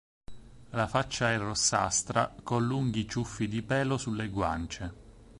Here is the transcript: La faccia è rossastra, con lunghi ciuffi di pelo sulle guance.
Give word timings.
La 0.71 0.87
faccia 0.87 1.31
è 1.31 1.37
rossastra, 1.37 2.33
con 2.41 2.65
lunghi 2.65 3.07
ciuffi 3.07 3.47
di 3.47 3.61
pelo 3.61 3.97
sulle 3.99 4.29
guance. 4.29 4.93